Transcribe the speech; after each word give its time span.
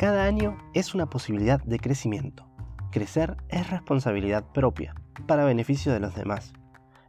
Cada 0.00 0.24
año 0.24 0.56
es 0.72 0.94
una 0.94 1.10
posibilidad 1.10 1.62
de 1.62 1.78
crecimiento. 1.78 2.46
Crecer 2.90 3.36
es 3.50 3.68
responsabilidad 3.68 4.46
propia, 4.54 4.94
para 5.26 5.44
beneficio 5.44 5.92
de 5.92 6.00
los 6.00 6.14
demás. 6.14 6.54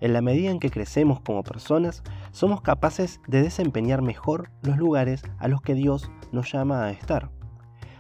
En 0.02 0.12
la 0.12 0.22
medida 0.22 0.52
en 0.52 0.60
que 0.60 0.72
crecemos 0.72 1.22
como 1.22 1.42
personas, 1.42 2.04
somos 2.34 2.60
capaces 2.60 3.22
de 3.30 3.44
desempeñar 3.44 4.02
mejor 4.02 4.52
los 4.62 4.76
lugares 4.76 5.24
a 5.40 5.48
los 5.48 5.62
que 5.62 5.74
Dios 5.74 6.12
nos 6.34 6.52
llama 6.52 6.84
a 6.84 6.92
estar. 6.92 7.30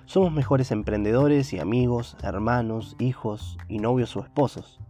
Somos 0.04 0.34
mejores 0.34 0.72
emprendedores 0.72 1.54
y 1.54 1.60
amigos, 1.60 2.18
hermanos, 2.22 2.98
hijos 3.00 3.58
y 3.70 3.78
novios 3.78 4.18
o 4.18 4.20
esposos. 4.20 4.82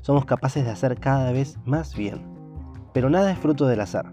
Somos 0.00 0.24
capaces 0.24 0.64
de 0.64 0.72
hacer 0.72 0.98
cada 0.98 1.30
vez 1.30 1.56
más 1.64 1.94
bien. 1.94 2.26
Pero 2.92 3.10
nada 3.10 3.30
es 3.30 3.38
fruto 3.38 3.68
del 3.68 3.80
azar. 3.80 4.12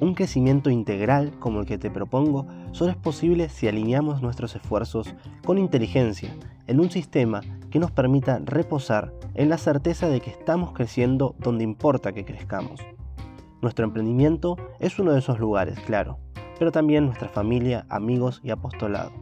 Un 0.00 0.14
crecimiento 0.14 0.70
integral 0.70 1.38
como 1.38 1.60
el 1.60 1.66
que 1.66 1.78
te 1.78 1.90
propongo 1.90 2.46
solo 2.72 2.90
es 2.90 2.96
posible 2.96 3.48
si 3.48 3.68
alineamos 3.68 4.22
nuestros 4.22 4.56
esfuerzos 4.56 5.14
con 5.44 5.58
inteligencia 5.58 6.34
en 6.66 6.80
un 6.80 6.90
sistema 6.90 7.40
que 7.70 7.78
nos 7.78 7.90
permita 7.90 8.40
reposar 8.44 9.12
en 9.34 9.48
la 9.48 9.58
certeza 9.58 10.08
de 10.08 10.20
que 10.20 10.30
estamos 10.30 10.72
creciendo 10.72 11.34
donde 11.38 11.64
importa 11.64 12.12
que 12.12 12.24
crezcamos. 12.24 12.80
Nuestro 13.62 13.84
emprendimiento 13.84 14.56
es 14.80 14.98
uno 14.98 15.12
de 15.12 15.20
esos 15.20 15.38
lugares, 15.38 15.78
claro, 15.80 16.18
pero 16.58 16.72
también 16.72 17.06
nuestra 17.06 17.28
familia, 17.28 17.86
amigos 17.88 18.40
y 18.44 18.50
apostolado. 18.50 19.12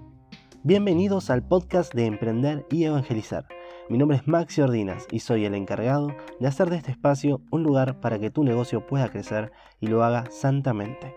Bienvenidos 0.64 1.30
al 1.30 1.42
podcast 1.42 1.92
de 1.94 2.06
Emprender 2.06 2.66
y 2.70 2.84
Evangelizar. 2.84 3.46
Mi 3.88 3.98
nombre 3.98 4.16
es 4.16 4.28
Maxi 4.28 4.60
Ordinas 4.60 5.06
y 5.10 5.18
soy 5.18 5.44
el 5.44 5.54
encargado 5.54 6.14
de 6.38 6.46
hacer 6.46 6.70
de 6.70 6.76
este 6.76 6.92
espacio 6.92 7.42
un 7.50 7.64
lugar 7.64 8.00
para 8.00 8.18
que 8.20 8.30
tu 8.30 8.44
negocio 8.44 8.86
pueda 8.86 9.10
crecer 9.10 9.50
y 9.80 9.88
lo 9.88 10.04
haga 10.04 10.30
santamente. 10.30 11.16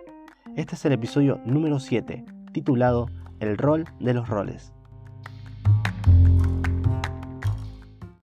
Este 0.56 0.74
es 0.74 0.84
el 0.84 0.94
episodio 0.94 1.40
número 1.46 1.80
7, 1.80 2.26
titulado 2.54 3.08
El 3.40 3.58
rol 3.58 3.86
de 4.00 4.16
los 4.16 4.28
roles. 4.28 4.74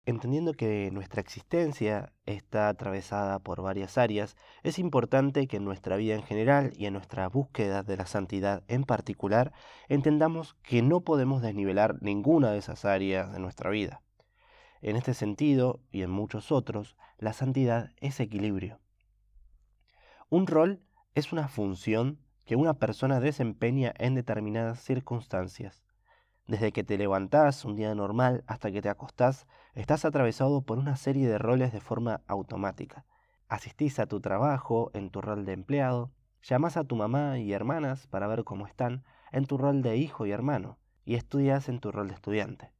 Entendiendo 0.06 0.54
que 0.54 0.90
nuestra 0.92 1.20
existencia 1.20 2.12
está 2.26 2.68
atravesada 2.68 3.38
por 3.38 3.62
varias 3.62 3.96
áreas, 3.96 4.36
es 4.64 4.80
importante 4.80 5.46
que 5.46 5.58
en 5.58 5.64
nuestra 5.64 5.96
vida 5.96 6.16
en 6.16 6.24
general 6.24 6.72
y 6.76 6.86
en 6.86 6.94
nuestra 6.94 7.28
búsqueda 7.28 7.84
de 7.84 7.96
la 7.96 8.06
santidad 8.06 8.64
en 8.66 8.82
particular, 8.82 9.52
entendamos 9.88 10.56
que 10.64 10.82
no 10.82 11.02
podemos 11.02 11.42
desnivelar 11.42 12.02
ninguna 12.02 12.50
de 12.50 12.58
esas 12.58 12.84
áreas 12.84 13.32
de 13.32 13.38
nuestra 13.38 13.70
vida. 13.70 14.02
En 14.82 14.96
este 14.96 15.14
sentido, 15.14 15.78
y 15.92 16.02
en 16.02 16.10
muchos 16.10 16.50
otros, 16.50 16.96
la 17.18 17.32
santidad 17.32 17.92
es 18.00 18.18
equilibrio. 18.18 18.80
Un 20.28 20.48
rol 20.48 20.82
es 21.14 21.32
una 21.32 21.46
función 21.46 22.18
que 22.44 22.56
una 22.56 22.74
persona 22.74 23.20
desempeña 23.20 23.94
en 23.96 24.16
determinadas 24.16 24.80
circunstancias. 24.80 25.84
Desde 26.48 26.72
que 26.72 26.82
te 26.82 26.98
levantás 26.98 27.64
un 27.64 27.76
día 27.76 27.94
normal 27.94 28.42
hasta 28.48 28.72
que 28.72 28.82
te 28.82 28.88
acostás, 28.88 29.46
estás 29.74 30.04
atravesado 30.04 30.62
por 30.62 30.78
una 30.78 30.96
serie 30.96 31.28
de 31.28 31.38
roles 31.38 31.72
de 31.72 31.80
forma 31.80 32.22
automática. 32.26 33.04
Asistís 33.48 34.00
a 34.00 34.06
tu 34.06 34.20
trabajo 34.20 34.90
en 34.94 35.10
tu 35.10 35.20
rol 35.20 35.44
de 35.44 35.52
empleado, 35.52 36.10
llamás 36.42 36.76
a 36.76 36.82
tu 36.82 36.96
mamá 36.96 37.38
y 37.38 37.52
hermanas 37.52 38.08
para 38.08 38.26
ver 38.26 38.42
cómo 38.42 38.66
están 38.66 39.04
en 39.30 39.44
tu 39.44 39.58
rol 39.58 39.80
de 39.80 39.96
hijo 39.96 40.26
y 40.26 40.32
hermano, 40.32 40.76
y 41.04 41.14
estudias 41.14 41.68
en 41.68 41.78
tu 41.78 41.92
rol 41.92 42.08
de 42.08 42.14
estudiante. 42.14 42.72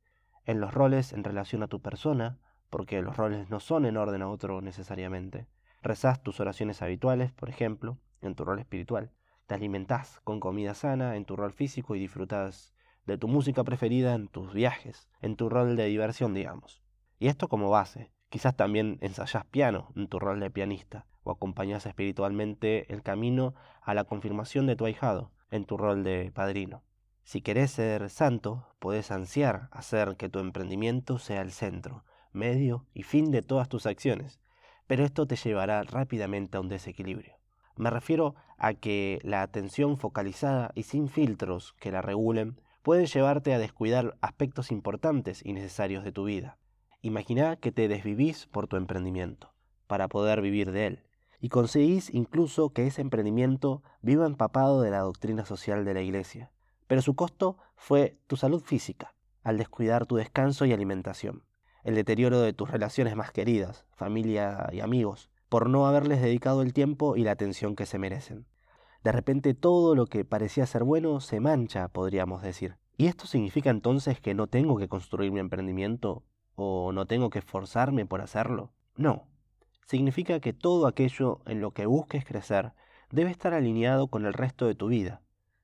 En 0.44 0.60
los 0.60 0.74
roles 0.74 1.12
en 1.12 1.24
relación 1.24 1.62
a 1.62 1.68
tu 1.68 1.80
persona, 1.80 2.38
porque 2.70 3.02
los 3.02 3.16
roles 3.16 3.50
no 3.50 3.60
son 3.60 3.86
en 3.86 3.96
orden 3.96 4.22
a 4.22 4.28
otro 4.28 4.60
necesariamente. 4.60 5.46
Rezás 5.82 6.22
tus 6.22 6.40
oraciones 6.40 6.82
habituales, 6.82 7.32
por 7.32 7.48
ejemplo, 7.48 7.98
en 8.20 8.34
tu 8.34 8.44
rol 8.44 8.58
espiritual. 8.58 9.12
Te 9.46 9.54
alimentás 9.54 10.20
con 10.24 10.40
comida 10.40 10.74
sana 10.74 11.16
en 11.16 11.24
tu 11.24 11.36
rol 11.36 11.52
físico 11.52 11.94
y 11.94 12.00
disfrutás 12.00 12.74
de 13.06 13.18
tu 13.18 13.28
música 13.28 13.64
preferida 13.64 14.14
en 14.14 14.28
tus 14.28 14.52
viajes, 14.52 15.08
en 15.20 15.36
tu 15.36 15.48
rol 15.48 15.76
de 15.76 15.86
diversión, 15.86 16.34
digamos. 16.34 16.82
Y 17.18 17.28
esto 17.28 17.48
como 17.48 17.70
base. 17.70 18.10
Quizás 18.28 18.56
también 18.56 18.98
ensayás 19.00 19.44
piano 19.44 19.92
en 19.94 20.08
tu 20.08 20.18
rol 20.18 20.40
de 20.40 20.50
pianista, 20.50 21.06
o 21.22 21.30
acompañás 21.30 21.84
espiritualmente 21.86 22.92
el 22.92 23.02
camino 23.02 23.54
a 23.82 23.94
la 23.94 24.04
confirmación 24.04 24.66
de 24.66 24.76
tu 24.76 24.86
ahijado 24.86 25.30
en 25.50 25.66
tu 25.66 25.76
rol 25.76 26.02
de 26.02 26.32
padrino. 26.32 26.82
Si 27.24 27.40
querés 27.40 27.70
ser 27.70 28.10
santo, 28.10 28.66
podés 28.78 29.10
ansiar 29.10 29.68
hacer 29.70 30.16
que 30.16 30.28
tu 30.28 30.38
emprendimiento 30.38 31.18
sea 31.18 31.40
el 31.40 31.52
centro, 31.52 32.04
medio 32.32 32.86
y 32.94 33.04
fin 33.04 33.30
de 33.30 33.42
todas 33.42 33.68
tus 33.68 33.86
acciones, 33.86 34.40
pero 34.86 35.04
esto 35.04 35.26
te 35.26 35.36
llevará 35.36 35.82
rápidamente 35.82 36.56
a 36.56 36.60
un 36.60 36.68
desequilibrio. 36.68 37.36
Me 37.76 37.90
refiero 37.90 38.34
a 38.58 38.74
que 38.74 39.18
la 39.22 39.42
atención 39.42 39.96
focalizada 39.96 40.72
y 40.74 40.82
sin 40.82 41.08
filtros 41.08 41.74
que 41.80 41.90
la 41.90 42.02
regulen 42.02 42.60
pueden 42.82 43.06
llevarte 43.06 43.54
a 43.54 43.58
descuidar 43.58 44.16
aspectos 44.20 44.70
importantes 44.70 45.44
y 45.44 45.52
necesarios 45.52 46.04
de 46.04 46.12
tu 46.12 46.24
vida. 46.24 46.58
Imagina 47.00 47.56
que 47.56 47.72
te 47.72 47.88
desvivís 47.88 48.46
por 48.46 48.68
tu 48.68 48.76
emprendimiento, 48.76 49.52
para 49.86 50.08
poder 50.08 50.40
vivir 50.40 50.70
de 50.70 50.86
él, 50.86 51.02
y 51.40 51.48
conseguís 51.48 52.12
incluso 52.14 52.70
que 52.70 52.86
ese 52.86 53.00
emprendimiento 53.00 53.82
viva 54.00 54.26
empapado 54.26 54.80
de 54.80 54.90
la 54.90 55.00
doctrina 55.00 55.44
social 55.44 55.84
de 55.84 55.94
la 55.94 56.02
Iglesia. 56.02 56.51
Pero 56.92 57.00
su 57.00 57.16
costo 57.16 57.56
fue 57.74 58.18
tu 58.26 58.36
salud 58.36 58.60
física, 58.62 59.14
al 59.42 59.56
descuidar 59.56 60.04
tu 60.04 60.16
descanso 60.16 60.66
y 60.66 60.74
alimentación, 60.74 61.42
el 61.84 61.94
deterioro 61.94 62.42
de 62.42 62.52
tus 62.52 62.70
relaciones 62.70 63.16
más 63.16 63.32
queridas, 63.32 63.86
familia 63.94 64.68
y 64.74 64.80
amigos, 64.80 65.30
por 65.48 65.70
no 65.70 65.86
haberles 65.86 66.20
dedicado 66.20 66.60
el 66.60 66.74
tiempo 66.74 67.16
y 67.16 67.22
la 67.22 67.30
atención 67.30 67.76
que 67.76 67.86
se 67.86 67.98
merecen. 67.98 68.44
De 69.04 69.10
repente 69.10 69.54
todo 69.54 69.94
lo 69.94 70.04
que 70.04 70.26
parecía 70.26 70.66
ser 70.66 70.84
bueno 70.84 71.20
se 71.20 71.40
mancha, 71.40 71.88
podríamos 71.88 72.42
decir. 72.42 72.76
¿Y 72.98 73.06
esto 73.06 73.26
significa 73.26 73.70
entonces 73.70 74.20
que 74.20 74.34
no 74.34 74.46
tengo 74.46 74.76
que 74.76 74.88
construir 74.88 75.32
mi 75.32 75.40
emprendimiento 75.40 76.24
o 76.56 76.92
no 76.92 77.06
tengo 77.06 77.30
que 77.30 77.38
esforzarme 77.38 78.04
por 78.04 78.20
hacerlo? 78.20 78.74
No. 78.96 79.28
Significa 79.86 80.40
que 80.40 80.52
todo 80.52 80.86
aquello 80.86 81.40
en 81.46 81.62
lo 81.62 81.70
que 81.70 81.86
busques 81.86 82.26
crecer 82.26 82.74
debe 83.10 83.30
estar 83.30 83.54
alineado 83.54 84.08
con 84.08 84.26
el 84.26 84.34
resto 84.34 84.66
de 84.66 84.74
tu 84.74 84.88
vida, 84.88 85.22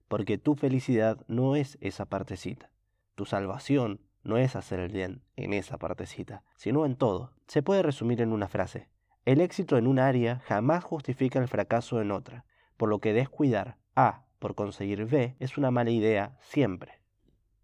porque 0.08 0.38
tu 0.38 0.54
felicidad 0.54 1.24
no 1.28 1.56
es 1.56 1.78
esa 1.80 2.06
partecita. 2.06 2.70
Tu 3.14 3.24
salvación 3.24 4.00
no 4.22 4.36
es 4.36 4.56
hacer 4.56 4.80
el 4.80 4.92
bien 4.92 5.22
en 5.36 5.52
esa 5.52 5.78
partecita, 5.78 6.42
sino 6.56 6.84
en 6.86 6.96
todo. 6.96 7.34
Se 7.46 7.62
puede 7.62 7.82
resumir 7.82 8.20
en 8.20 8.32
una 8.32 8.48
frase. 8.48 8.88
El 9.24 9.40
éxito 9.40 9.76
en 9.76 9.86
un 9.86 9.98
área 9.98 10.40
jamás 10.40 10.84
justifica 10.84 11.38
el 11.38 11.48
fracaso 11.48 12.00
en 12.00 12.10
otra 12.10 12.44
por 12.78 12.88
lo 12.88 13.00
que 13.00 13.12
descuidar 13.12 13.76
A 13.94 14.24
por 14.38 14.54
conseguir 14.54 15.04
B 15.04 15.36
es 15.40 15.58
una 15.58 15.70
mala 15.70 15.90
idea 15.90 16.38
siempre. 16.40 17.02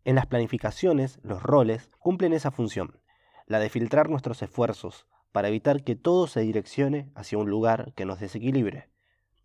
En 0.05 0.16
las 0.16 0.26
planificaciones, 0.26 1.19
los 1.22 1.43
roles 1.43 1.91
cumplen 1.99 2.34
esa 2.34 2.50
función, 2.50 3.00
la 3.47 3.61
de 3.61 3.71
filtrar 3.71 4.11
nuestros 4.11 4.43
esfuerzos 4.43 5.06
para 5.32 5.49
evitar 5.49 5.82
que 5.82 5.97
todo 5.97 6.26
se 6.26 6.41
direccione 6.41 7.11
hacia 7.15 7.38
un 7.38 7.49
lugar 7.49 7.94
que 7.94 8.05
nos 8.05 8.21
desequilibre, 8.21 8.91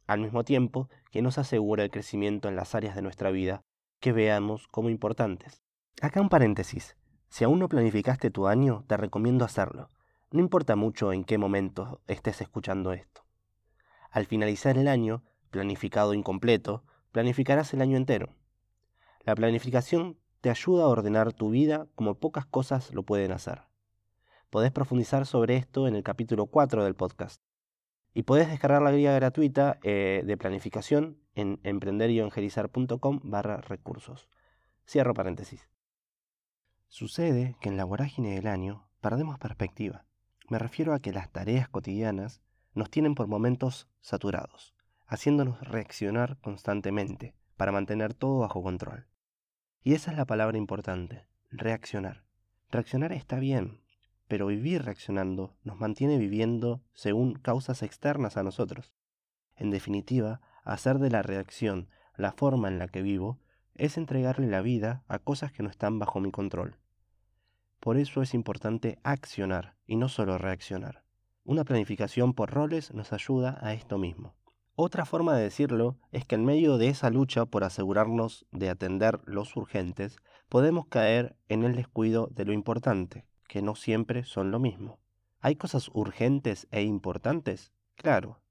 al 0.09 0.21
mismo 0.21 0.43
tiempo 0.43 0.89
que 1.11 1.21
nos 1.21 1.37
asegura 1.37 1.83
el 1.83 1.91
crecimiento 1.91 2.49
en 2.49 2.55
las 2.55 2.73
áreas 2.73 2.95
de 2.95 3.03
nuestra 3.03 3.29
vida 3.29 3.61
que 3.99 4.11
veamos 4.11 4.67
como 4.67 4.89
importantes. 4.89 5.61
Acá 6.01 6.19
un 6.19 6.29
paréntesis. 6.29 6.97
Si 7.27 7.43
aún 7.43 7.59
no 7.59 7.69
planificaste 7.69 8.31
tu 8.31 8.47
año, 8.47 8.83
te 8.87 8.97
recomiendo 8.97 9.45
hacerlo. 9.45 9.91
No 10.31 10.39
importa 10.39 10.75
mucho 10.75 11.13
en 11.13 11.23
qué 11.23 11.37
momento 11.37 12.01
estés 12.07 12.41
escuchando 12.41 12.91
esto. 12.91 13.23
Al 14.09 14.25
finalizar 14.25 14.79
el 14.79 14.87
año, 14.87 15.21
planificado 15.51 16.15
incompleto, 16.15 16.83
planificarás 17.11 17.71
el 17.75 17.83
año 17.83 17.95
entero. 17.95 18.33
La 19.25 19.35
planificación 19.35 20.17
te 20.41 20.49
ayuda 20.49 20.85
a 20.85 20.87
ordenar 20.87 21.33
tu 21.33 21.51
vida 21.51 21.85
como 21.93 22.15
pocas 22.15 22.47
cosas 22.47 22.91
lo 22.95 23.03
pueden 23.03 23.31
hacer. 23.31 23.61
Podés 24.49 24.71
profundizar 24.71 25.27
sobre 25.27 25.55
esto 25.55 25.87
en 25.87 25.95
el 25.95 26.01
capítulo 26.01 26.47
4 26.47 26.83
del 26.83 26.95
podcast. 26.95 27.43
Y 28.13 28.23
podés 28.23 28.49
descargar 28.49 28.81
la 28.81 28.91
guía 28.91 29.13
gratuita 29.13 29.79
eh, 29.83 30.23
de 30.25 30.37
planificación 30.37 31.17
en 31.35 31.59
emprender-evangelizar.com 31.63 33.19
barra 33.23 33.57
recursos. 33.57 34.27
Cierro 34.87 35.13
paréntesis. 35.13 35.69
Sucede 36.87 37.55
que 37.61 37.69
en 37.69 37.77
la 37.77 37.85
vorágine 37.85 38.35
del 38.35 38.47
año 38.47 38.89
perdemos 38.99 39.37
perspectiva. 39.37 40.05
Me 40.49 40.57
refiero 40.57 40.93
a 40.93 40.99
que 40.99 41.13
las 41.13 41.31
tareas 41.31 41.69
cotidianas 41.69 42.41
nos 42.73 42.89
tienen 42.89 43.13
por 43.13 43.27
momentos 43.27 43.87
saturados 44.01 44.73
haciéndonos 45.09 45.59
reaccionar 45.61 46.37
constantemente 46.39 47.33
para 47.57 47.71
mantener 47.71 48.13
todo 48.13 48.39
bajo 48.39 48.61
control. 48.61 49.07
Y 49.83 49.93
esa 49.93 50.11
es 50.11 50.17
la 50.17 50.25
palabra 50.25 50.57
importante, 50.57 51.25
reaccionar. 51.49 52.23
Reaccionar 52.69 53.11
está 53.11 53.39
bien, 53.39 53.81
pero 54.29 54.45
vivir 54.45 54.83
reaccionando 54.83 55.57
nos 55.63 55.79
mantiene 55.79 56.19
viviendo 56.19 56.83
según 56.93 57.33
causas 57.33 57.81
externas 57.81 58.37
a 58.37 58.43
nosotros. 58.43 58.93
En 59.55 59.71
definitiva, 59.71 60.39
hacer 60.63 60.99
de 60.99 61.09
la 61.09 61.23
reacción 61.23 61.89
la 62.15 62.31
forma 62.31 62.67
en 62.67 62.77
la 62.77 62.87
que 62.87 63.01
vivo 63.01 63.39
es 63.73 63.97
entregarle 63.97 64.47
la 64.47 64.61
vida 64.61 65.03
a 65.07 65.17
cosas 65.17 65.51
que 65.51 65.63
no 65.63 65.69
están 65.69 65.97
bajo 65.97 66.19
mi 66.19 66.29
control. 66.31 66.77
Por 67.79 67.97
eso 67.97 68.21
es 68.21 68.35
importante 68.35 68.99
accionar 69.03 69.77
y 69.87 69.95
no 69.95 70.09
solo 70.09 70.37
reaccionar. 70.37 71.03
Una 71.43 71.63
planificación 71.63 72.35
por 72.35 72.51
roles 72.51 72.93
nos 72.93 73.11
ayuda 73.13 73.57
a 73.61 73.73
esto 73.73 73.97
mismo. 73.97 74.35
Otra 74.75 75.05
forma 75.05 75.35
de 75.35 75.43
decirlo 75.43 75.97
es 76.11 76.23
que 76.23 76.35
en 76.35 76.45
medio 76.45 76.77
de 76.77 76.89
esa 76.89 77.09
lucha 77.09 77.47
por 77.47 77.63
asegurarnos 77.63 78.45
de 78.51 78.69
atender 78.69 79.21
los 79.25 79.55
urgentes, 79.55 80.17
podemos 80.49 80.85
caer 80.85 81.35
en 81.47 81.63
el 81.63 81.75
descuido 81.75 82.27
de 82.27 82.45
lo 82.45 82.53
importante, 82.53 83.25
que 83.49 83.61
no 83.63 83.75
siempre 83.75 84.23
son 84.23 84.51
lo 84.51 84.59
mismo. 84.59 84.99
¿Hay 85.41 85.55
cosas 85.55 85.89
urgentes 85.91 86.67
e 86.69 86.83
importantes? 86.83 87.73
Claro. 87.95 88.41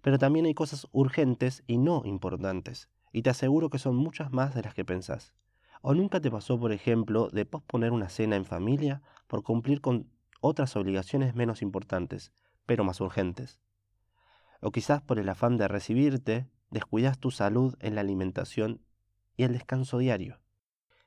Pero 0.00 0.16
también 0.16 0.46
hay 0.46 0.54
cosas 0.54 0.86
urgentes 0.92 1.64
y 1.66 1.76
no 1.76 2.02
importantes, 2.04 2.88
y 3.12 3.22
te 3.22 3.30
aseguro 3.30 3.68
que 3.68 3.80
son 3.80 3.96
muchas 3.96 4.32
más 4.32 4.54
de 4.54 4.62
las 4.62 4.72
que 4.72 4.84
pensás. 4.84 5.34
¿O 5.82 5.92
nunca 5.92 6.20
te 6.20 6.30
pasó, 6.30 6.58
por 6.58 6.72
ejemplo, 6.72 7.28
de 7.30 7.44
posponer 7.44 7.90
una 7.90 8.08
cena 8.08 8.36
en 8.36 8.44
familia 8.44 9.02
por 9.26 9.42
cumplir 9.42 9.80
con 9.80 10.08
otras 10.40 10.76
obligaciones 10.76 11.34
menos 11.34 11.60
importantes, 11.60 12.32
pero 12.64 12.84
más 12.84 13.00
urgentes? 13.00 13.58
O 14.60 14.70
quizás 14.70 15.02
por 15.02 15.18
el 15.18 15.28
afán 15.28 15.56
de 15.56 15.66
recibirte, 15.66 16.48
descuidas 16.70 17.18
tu 17.18 17.32
salud 17.32 17.74
en 17.80 17.96
la 17.96 18.02
alimentación 18.02 18.80
y 19.36 19.42
el 19.42 19.52
descanso 19.52 19.98
diario. 19.98 20.40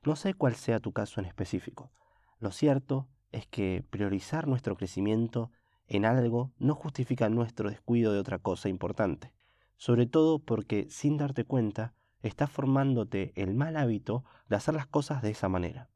No 0.04 0.18
sé 0.18 0.34
cuál 0.34 0.56
sea 0.56 0.82
tu 0.82 0.92
caso 0.92 1.22
en 1.22 1.28
específico. 1.28 1.92
Lo 2.40 2.52
cierto 2.52 3.08
es 3.38 3.48
que 3.48 3.86
priorizar 3.90 4.48
nuestro 4.48 4.76
crecimiento 4.76 5.52
en 5.88 6.06
algo 6.06 6.52
no 6.58 6.74
justifica 6.74 7.30
nuestro 7.30 7.70
descuido 7.70 8.12
de 8.12 8.20
otra 8.20 8.40
cosa 8.40 8.68
importante, 8.68 9.32
sobre 9.78 10.08
todo 10.08 10.40
porque 10.40 10.88
sin 10.90 11.18
darte 11.18 11.46
cuenta 11.46 11.94
estás 12.24 12.50
formándote 12.50 13.32
el 13.36 13.54
mal 13.54 13.78
hábito 13.78 14.26
de 14.50 14.56
hacer 14.56 14.74
las 14.74 14.88
cosas 14.88 15.22
de 15.22 15.30
esa 15.30 15.50
manera. 15.50 15.90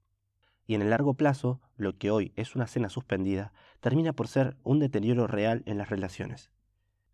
Y 0.67 0.75
en 0.75 0.83
el 0.83 0.91
largo 0.91 1.15
plazo, 1.15 1.59
lo 1.75 1.97
que 1.97 2.11
hoy 2.11 2.31
es 2.35 2.55
una 2.55 2.67
cena 2.67 2.89
suspendida 2.89 3.51
termina 3.79 4.13
por 4.13 4.27
ser 4.27 4.55
un 4.63 4.79
deterioro 4.79 5.25
real 5.25 5.63
en 5.65 5.79
las 5.79 5.89
relaciones. 5.89 6.51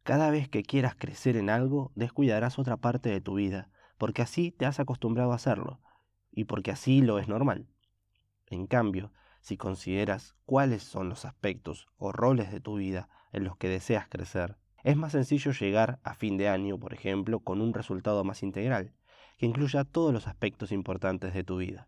Cada 0.03 0.29
vez 0.29 0.50
que 0.50 0.63
quieras 0.63 0.95
crecer 0.95 1.38
en 1.38 1.50
algo, 1.50 1.91
descuidarás 1.95 2.59
otra 2.59 2.77
parte 2.77 3.09
de 3.09 3.21
tu 3.21 3.35
vida, 3.35 3.69
porque 3.97 4.21
así 4.21 4.51
te 4.51 4.65
has 4.65 4.79
acostumbrado 4.79 5.31
a 5.31 5.35
hacerlo, 5.35 5.79
y 6.31 6.44
porque 6.44 6.71
así 6.71 7.01
lo 7.01 7.18
es 7.18 7.27
normal. 7.27 7.68
En 8.45 8.68
cambio, 8.68 9.12
si 9.48 9.56
consideras 9.56 10.36
cuáles 10.46 10.84
son 10.84 11.08
los 11.08 11.24
aspectos 11.24 11.88
o 11.96 12.12
roles 12.12 12.52
de 12.52 12.60
tu 12.60 12.76
vida 12.76 13.08
en 13.32 13.46
los 13.46 13.56
que 13.56 13.70
deseas 13.70 14.10
crecer, 14.10 14.58
es 14.84 14.98
más 14.98 15.14
sencillo 15.14 15.54
llegar 15.54 16.02
a 16.04 16.16
fin 16.16 16.36
de 16.36 16.50
año, 16.50 16.78
por 16.78 16.94
ejemplo, 16.94 17.40
con 17.40 17.62
un 17.62 17.74
resultado 17.74 18.26
más 18.26 18.44
integral, 18.44 18.92
que 19.38 19.46
incluya 19.46 19.86
todos 19.86 20.12
los 20.12 20.28
aspectos 20.28 20.74
importantes 20.74 21.34
de 21.34 21.46
tu 21.46 21.56
vida. 21.56 21.88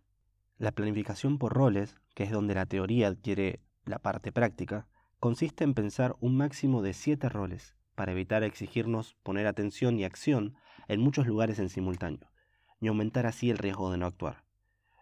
La 0.58 0.72
planificación 0.72 1.38
por 1.38 1.52
roles, 1.52 1.98
que 2.16 2.24
es 2.24 2.32
donde 2.32 2.56
la 2.56 2.66
teoría 2.66 3.10
adquiere 3.10 3.60
la 3.84 4.00
parte 4.00 4.32
práctica, 4.32 4.88
consiste 5.20 5.66
en 5.66 5.74
pensar 5.74 6.16
un 6.22 6.38
máximo 6.38 6.82
de 6.82 6.94
siete 6.94 7.28
roles, 7.28 7.76
para 7.94 8.14
evitar 8.14 8.44
exigirnos 8.44 9.18
poner 9.22 9.48
atención 9.48 10.00
y 10.00 10.06
acción 10.06 10.56
en 10.88 11.02
muchos 11.02 11.28
lugares 11.28 11.60
en 11.60 11.68
simultáneo, 11.68 12.32
y 12.80 12.88
aumentar 12.88 13.26
así 13.26 13.50
el 13.50 13.58
riesgo 13.58 13.92
de 13.92 13.98
no 13.98 14.06
actuar. 14.06 14.46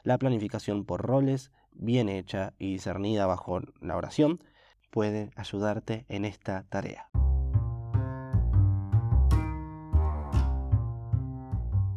La 0.04 0.18
planificación 0.18 0.84
por 0.84 1.02
roles, 1.02 1.50
bien 1.72 2.08
hecha 2.08 2.54
y 2.58 2.72
discernida 2.72 3.26
bajo 3.26 3.60
la 3.80 3.96
oración, 3.96 4.42
puede 4.90 5.30
ayudarte 5.34 6.06
en 6.08 6.24
esta 6.24 6.64
tarea. 6.68 7.10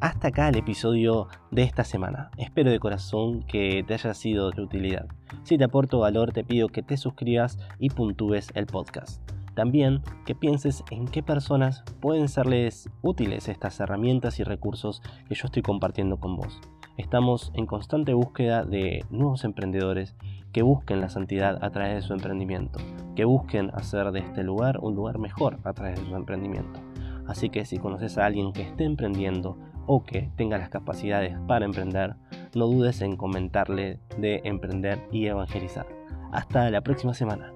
Hasta 0.02 0.30
acá 0.30 0.50
el 0.50 0.58
episodio 0.58 1.28
de 1.52 1.62
esta 1.62 1.84
semana. 1.84 2.32
Espero 2.38 2.72
de 2.72 2.80
corazón 2.80 3.44
que 3.44 3.84
te 3.88 3.94
haya 3.94 4.16
sido 4.16 4.50
de 4.50 4.64
utilidad. 4.64 5.06
Si 5.44 5.60
te 5.60 5.66
aporto 5.66 6.00
valor, 6.00 6.34
te 6.34 6.44
pido 6.44 6.70
que 6.70 6.82
te 6.82 6.98
suscribas 6.98 7.60
y 7.78 7.92
puntúes 7.92 8.50
el 8.56 8.66
podcast. 8.66 9.22
También 9.62 10.02
que 10.26 10.34
pienses 10.34 10.84
en 10.90 11.06
qué 11.06 11.22
personas 11.22 11.84
pueden 12.00 12.30
serles 12.30 12.90
útiles 13.04 13.48
estas 13.48 13.80
herramientas 13.80 14.40
y 14.40 14.44
recursos 14.44 15.04
que 15.30 15.36
yo 15.36 15.46
estoy 15.46 15.62
compartiendo 15.62 16.20
con 16.20 16.36
vos. 16.36 16.60
Estamos 16.98 17.52
en 17.54 17.68
constante 17.68 18.16
búsqueda 18.16 18.66
de 18.66 19.06
nuevos 19.12 19.44
emprendedores 19.44 20.16
que 20.52 20.64
busquen 20.64 21.00
la 21.00 21.10
santidad 21.10 21.64
a 21.64 21.70
través 21.70 21.94
de 21.94 22.02
su 22.02 22.14
emprendimiento, 22.14 22.80
que 23.16 23.24
busquen 23.24 23.70
hacer 23.76 24.12
de 24.12 24.22
este 24.22 24.42
lugar 24.42 24.80
un 24.82 24.96
lugar 24.96 25.20
mejor 25.20 25.60
a 25.64 25.74
través 25.74 26.00
de 26.00 26.10
su 26.10 26.16
emprendimiento. 26.16 26.80
Así 27.28 27.52
que 27.52 27.64
si 27.66 27.78
conoces 27.78 28.18
a 28.18 28.26
alguien 28.26 28.54
que 28.54 28.64
esté 28.64 28.86
emprendiendo 28.86 29.60
o 29.86 30.04
que 30.04 30.32
tenga 30.38 30.58
las 30.58 30.70
capacidades 30.70 31.38
para 31.48 31.66
emprender, 31.66 32.16
no 32.56 32.66
dudes 32.66 33.00
en 33.04 33.16
comentarle 33.16 34.00
de 34.18 34.42
emprender 34.44 35.08
y 35.12 35.28
evangelizar. 35.28 35.86
Hasta 36.32 36.68
la 36.72 36.82
próxima 36.82 37.14
semana. 37.14 37.54